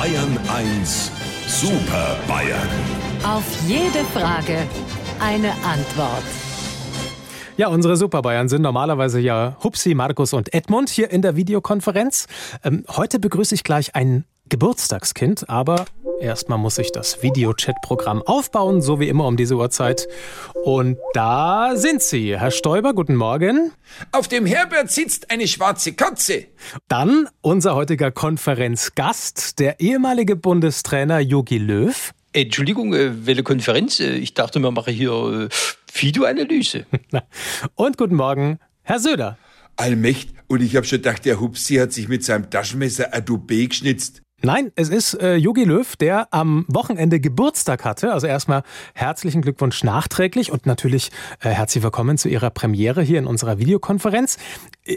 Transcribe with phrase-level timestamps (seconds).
[0.00, 1.12] Bayern 1
[1.46, 2.68] Super Bayern.
[3.22, 4.66] Auf jede Frage
[5.20, 6.24] eine Antwort.
[7.58, 12.28] Ja, unsere Super Bayern sind normalerweise ja Hupsi, Markus und Edmund hier in der Videokonferenz.
[12.64, 15.84] Ähm, heute begrüße ich gleich ein Geburtstagskind, aber
[16.20, 20.06] erstmal muss ich das Videochat-Programm aufbauen, so wie immer um diese Uhrzeit.
[20.64, 22.38] Und da sind Sie.
[22.38, 23.72] Herr Stoiber, guten Morgen.
[24.12, 26.46] Auf dem Herbert sitzt eine schwarze Katze.
[26.88, 32.12] Dann unser heutiger Konferenzgast, der ehemalige Bundestrainer Jogi Löw.
[32.32, 33.98] Entschuldigung, äh, welche Konferenz?
[33.98, 35.48] Äh, Ich dachte, wir machen hier äh,
[35.92, 36.86] Videoanalyse.
[37.74, 39.36] Und guten Morgen, Herr Söder.
[39.76, 40.30] Allmächt.
[40.46, 44.22] Und ich hab schon gedacht, der Hupsi hat sich mit seinem Taschenmesser Adobe geschnitzt.
[44.42, 48.10] Nein, es ist äh, Jogi Löw, der am Wochenende Geburtstag hatte.
[48.12, 48.62] Also erstmal
[48.94, 54.38] herzlichen Glückwunsch nachträglich und natürlich äh, herzlich willkommen zu Ihrer Premiere hier in unserer Videokonferenz.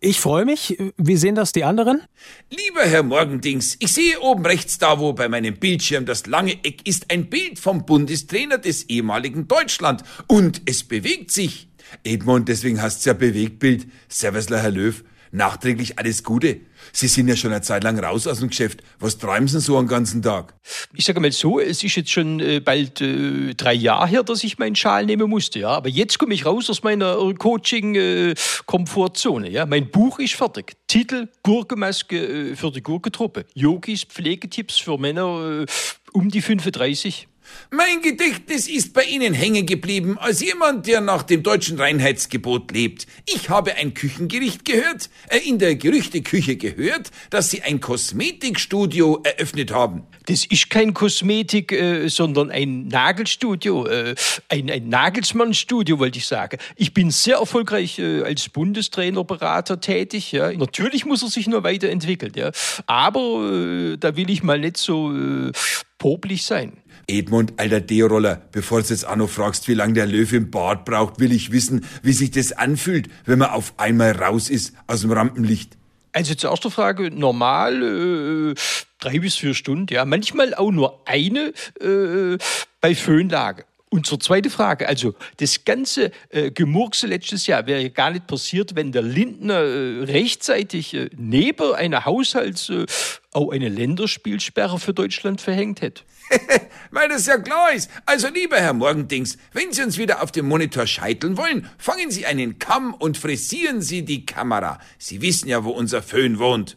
[0.00, 0.78] Ich freue mich.
[0.96, 2.00] Wie sehen das die anderen?
[2.48, 6.88] Lieber Herr Morgendings, ich sehe oben rechts da, wo bei meinem Bildschirm das lange Eck
[6.88, 10.02] ist, ein Bild vom Bundestrainer des ehemaligen Deutschland.
[10.28, 11.68] Und es bewegt sich.
[12.04, 13.86] Edmund, deswegen heißt's ja Bewegtbild.
[14.08, 15.04] Servusler, Herr Löw.
[15.36, 16.60] Nachträglich alles Gute.
[16.92, 18.82] Sie sind ja schon eine Zeit lang raus aus dem Geschäft.
[18.98, 20.54] Was treiben Sie so einen ganzen Tag?
[20.94, 24.42] Ich sage mal so, es ist jetzt schon äh, bald äh, drei Jahre her, dass
[24.44, 25.58] ich meinen Schal nehmen musste.
[25.58, 29.50] Ja, aber jetzt komme ich raus aus meiner äh, Coaching-Komfortzone.
[29.50, 30.72] ja, mein Buch ist fertig.
[30.86, 33.44] Titel: Gurkenmaske äh, für die Gurkentruppe.
[33.52, 35.66] Yogis Pflegetipps für Männer
[36.12, 37.28] um die 35.
[37.70, 43.06] Mein Gedächtnis ist bei Ihnen hängen geblieben als jemand, der nach dem deutschen Reinheitsgebot lebt.
[43.26, 49.72] Ich habe ein Küchengericht gehört, äh, in der Gerüchteküche gehört, dass Sie ein Kosmetikstudio eröffnet
[49.72, 50.02] haben.
[50.26, 54.14] Das ist kein Kosmetik, äh, sondern ein Nagelstudio, äh,
[54.48, 56.58] ein, ein Nagelsmann-Studio, wollte ich sagen.
[56.76, 60.32] Ich bin sehr erfolgreich äh, als Bundestrainerberater tätig.
[60.32, 60.52] Ja.
[60.52, 62.50] Natürlich muss er sich nur weiterentwickeln, ja.
[62.86, 65.52] aber äh, da will ich mal nicht so äh,
[65.98, 66.78] popelig sein.
[67.08, 70.84] Edmund, alter D-Roller, bevor du jetzt auch noch fragst, wie lange der Löwe im Bad
[70.84, 75.02] braucht, will ich wissen, wie sich das anfühlt, wenn man auf einmal raus ist aus
[75.02, 75.76] dem Rampenlicht.
[76.12, 78.54] Also zur ersten Frage, normal äh,
[78.98, 82.38] drei bis vier Stunden, ja, manchmal auch nur eine äh,
[82.80, 83.64] bei Föhnlage.
[83.96, 88.76] Und zur zweiten Frage, also das ganze äh, Gemurkse letztes Jahr wäre gar nicht passiert,
[88.76, 92.84] wenn der Lindner äh, rechtzeitig äh, neben einer Haushalts- äh,
[93.32, 96.02] auch eine Länderspielsperre für Deutschland verhängt hätte.
[96.90, 97.90] Weil das ja klar ist.
[98.04, 102.26] Also lieber Herr Morgendings, wenn Sie uns wieder auf dem Monitor scheiteln wollen, fangen Sie
[102.26, 104.78] einen Kamm und frisieren Sie die Kamera.
[104.98, 106.76] Sie wissen ja, wo unser Föhn wohnt.